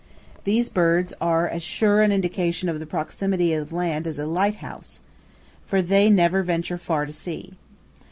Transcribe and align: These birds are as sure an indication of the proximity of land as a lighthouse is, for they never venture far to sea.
These 0.45 0.69
birds 0.69 1.13
are 1.21 1.47
as 1.47 1.61
sure 1.61 2.01
an 2.01 2.11
indication 2.11 2.69
of 2.69 2.79
the 2.79 2.87
proximity 2.87 3.53
of 3.53 3.71
land 3.71 4.07
as 4.07 4.17
a 4.17 4.25
lighthouse 4.25 4.93
is, 4.93 4.99
for 5.67 5.79
they 5.79 6.09
never 6.09 6.41
venture 6.41 6.79
far 6.79 7.05
to 7.05 7.13
sea. 7.13 7.53